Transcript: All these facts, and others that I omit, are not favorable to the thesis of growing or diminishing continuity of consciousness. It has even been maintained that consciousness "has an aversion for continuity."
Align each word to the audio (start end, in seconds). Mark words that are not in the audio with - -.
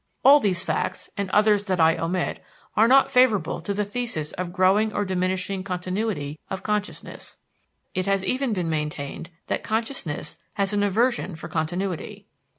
All 0.25 0.39
these 0.39 0.63
facts, 0.63 1.11
and 1.15 1.29
others 1.29 1.65
that 1.65 1.79
I 1.79 1.95
omit, 1.95 2.43
are 2.75 2.87
not 2.87 3.11
favorable 3.11 3.61
to 3.61 3.71
the 3.71 3.85
thesis 3.85 4.31
of 4.31 4.51
growing 4.51 4.91
or 4.91 5.05
diminishing 5.05 5.63
continuity 5.63 6.39
of 6.49 6.63
consciousness. 6.63 7.37
It 7.93 8.07
has 8.07 8.23
even 8.25 8.51
been 8.51 8.67
maintained 8.67 9.29
that 9.45 9.61
consciousness 9.61 10.39
"has 10.53 10.73
an 10.73 10.81
aversion 10.81 11.35
for 11.35 11.47
continuity." 11.47 12.25